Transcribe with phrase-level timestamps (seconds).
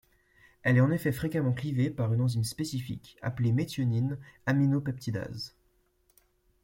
[0.63, 5.53] Elle est en effet fréquemment clivée par une enzyme spécifique appelée méthionine aminopeptidase.